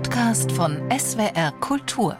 [0.00, 2.16] Podcast von SWR Kultur.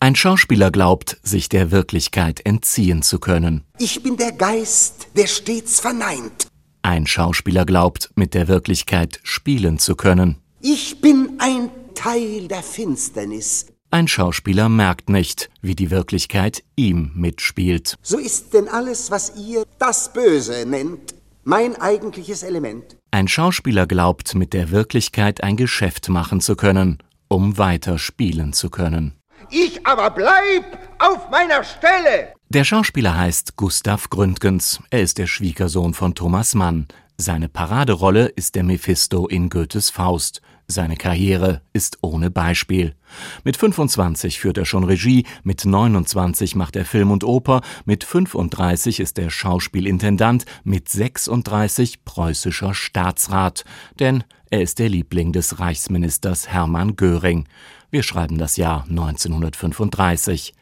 [0.00, 3.64] Ein Schauspieler glaubt, sich der Wirklichkeit entziehen zu können.
[3.78, 6.48] Ich bin der Geist, der stets verneint.
[6.82, 10.36] Ein Schauspieler glaubt, mit der Wirklichkeit spielen zu können.
[10.60, 13.66] Ich bin ein Teil der Finsternis.
[13.90, 17.96] Ein Schauspieler merkt nicht, wie die Wirklichkeit ihm mitspielt.
[18.02, 21.14] So ist denn alles, was ihr das Böse nennt,
[21.44, 22.98] mein eigentliches Element.
[23.16, 26.98] Ein Schauspieler glaubt, mit der Wirklichkeit ein Geschäft machen zu können,
[27.28, 29.14] um weiter spielen zu können.
[29.48, 32.34] Ich aber bleib auf meiner Stelle.
[32.50, 34.82] Der Schauspieler heißt Gustav Gründgens.
[34.90, 36.88] Er ist der Schwiegersohn von Thomas Mann.
[37.16, 40.42] Seine Paraderolle ist der Mephisto in Goethes Faust.
[40.68, 42.96] Seine Karriere ist ohne Beispiel.
[43.44, 48.98] Mit 25 führt er schon Regie, mit 29 macht er Film und Oper, mit 35
[48.98, 53.64] ist er Schauspielintendant, mit 36 preußischer Staatsrat.
[54.00, 57.46] Denn er ist der Liebling des Reichsministers Hermann Göring.
[57.90, 60.52] Wir schreiben das Jahr 1935.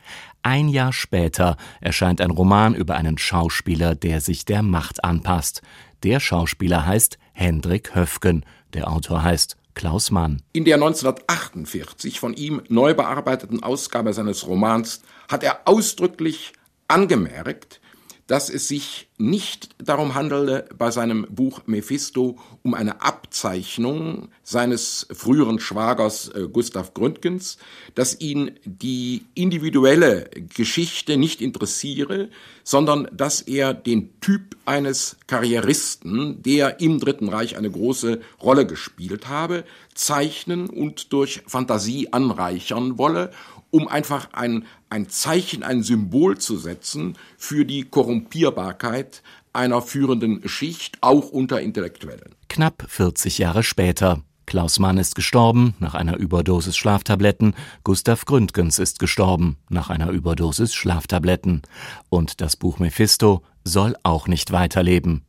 [0.42, 5.62] Ein Jahr später erscheint ein Roman über einen Schauspieler, der sich der Macht anpasst.
[6.02, 10.42] Der Schauspieler heißt Hendrik Höfgen, der Autor heißt Klaus Mann.
[10.52, 16.52] In der 1948 von ihm neu bearbeiteten Ausgabe seines Romans hat er ausdrücklich
[16.88, 17.80] angemerkt,
[18.26, 25.60] dass es sich nicht darum handele bei seinem Buch Mephisto um eine Abzeichnung seines früheren
[25.60, 27.58] Schwagers äh, Gustav Gründgens,
[27.94, 32.28] dass ihn die individuelle Geschichte nicht interessiere,
[32.64, 39.28] sondern dass er den Typ eines Karrieristen, der im Dritten Reich eine große Rolle gespielt
[39.28, 43.30] habe, zeichnen und durch Fantasie anreichern wolle
[43.74, 49.03] um einfach ein, ein Zeichen, ein Symbol zu setzen für die Korrumpierbarkeit
[49.52, 52.34] einer führenden Schicht, auch unter Intellektuellen.
[52.48, 54.22] Knapp 40 Jahre später.
[54.46, 60.74] Klaus Mann ist gestorben nach einer Überdosis Schlaftabletten, Gustav Gründgens ist gestorben nach einer Überdosis
[60.74, 61.62] Schlaftabletten.
[62.10, 65.24] Und das Buch Mephisto soll auch nicht weiterleben.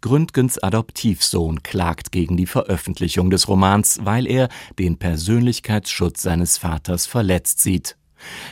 [0.00, 4.48] Gründgens Adoptivsohn klagt gegen die Veröffentlichung des Romans, weil er
[4.78, 7.96] den Persönlichkeitsschutz seines Vaters verletzt sieht.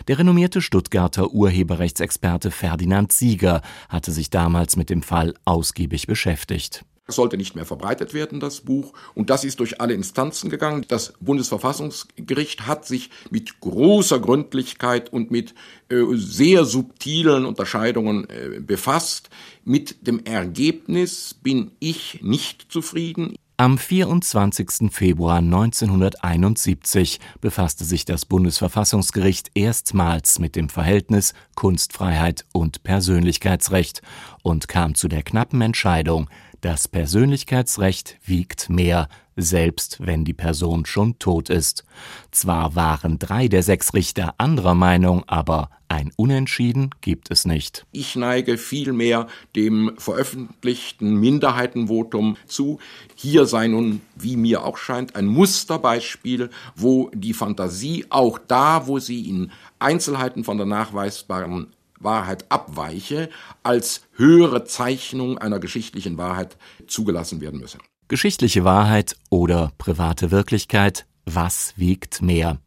[0.08, 6.84] Der renommierte Stuttgarter Urheberrechtsexperte Ferdinand Sieger hatte sich damals mit dem Fall ausgiebig beschäftigt.
[7.08, 8.92] Es sollte nicht mehr verbreitet werden, das Buch.
[9.14, 10.84] Und das ist durch alle Instanzen gegangen.
[10.88, 15.54] Das Bundesverfassungsgericht hat sich mit großer Gründlichkeit und mit
[15.88, 19.30] äh, sehr subtilen Unterscheidungen äh, befasst.
[19.64, 23.36] Mit dem Ergebnis bin ich nicht zufrieden.
[23.58, 24.92] Am 24.
[24.92, 34.02] Februar 1971 befasste sich das Bundesverfassungsgericht erstmals mit dem Verhältnis Kunstfreiheit und Persönlichkeitsrecht
[34.42, 36.28] und kam zu der knappen Entscheidung,
[36.60, 41.84] das Persönlichkeitsrecht wiegt mehr, selbst wenn die Person schon tot ist.
[42.30, 47.86] Zwar waren drei der sechs Richter anderer Meinung, aber ein Unentschieden gibt es nicht.
[47.92, 52.80] Ich neige vielmehr dem veröffentlichten Minderheitenvotum zu.
[53.14, 58.98] Hier sei nun, wie mir auch scheint, ein Musterbeispiel, wo die Fantasie auch da, wo
[58.98, 61.68] sie in Einzelheiten von der nachweisbaren
[62.00, 63.30] Wahrheit abweiche,
[63.62, 67.78] als höhere Zeichnung einer geschichtlichen Wahrheit zugelassen werden müsse.
[68.08, 72.60] Geschichtliche Wahrheit oder private Wirklichkeit, was wiegt mehr?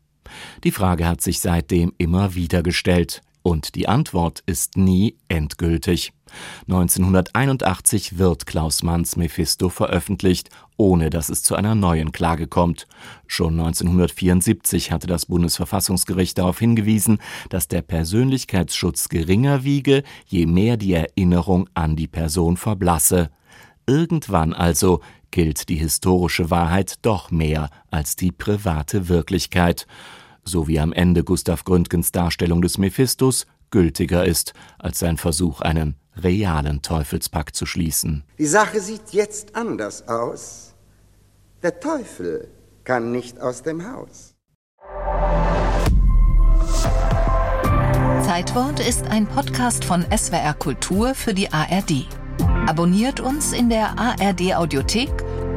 [0.66, 3.22] Die Frage hat sich seitdem immer wieder gestellt.
[3.42, 6.12] Und die Antwort ist nie endgültig.
[6.68, 12.86] 1981 wird Klaus Manns Mephisto veröffentlicht, ohne dass es zu einer neuen Klage kommt.
[13.26, 20.94] Schon 1974 hatte das Bundesverfassungsgericht darauf hingewiesen, dass der Persönlichkeitsschutz geringer wiege, je mehr die
[20.94, 23.32] Erinnerung an die Person verblasse.
[23.88, 25.00] Irgendwann also
[25.32, 29.88] gilt die historische Wahrheit doch mehr als die private Wirklichkeit
[30.50, 35.96] so wie am Ende Gustav Gründgens Darstellung des Mephistos gültiger ist als sein Versuch, einen
[36.16, 38.24] realen Teufelspakt zu schließen.
[38.38, 40.74] Die Sache sieht jetzt anders aus.
[41.62, 42.50] Der Teufel
[42.84, 44.36] kann nicht aus dem Haus.
[48.26, 52.08] Zeitwort ist ein Podcast von SWR Kultur für die ARD.
[52.68, 55.10] Abonniert uns in der ARD Audiothek